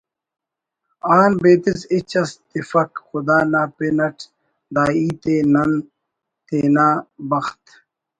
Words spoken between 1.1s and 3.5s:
آن بیدس ہچ اس تفک خدا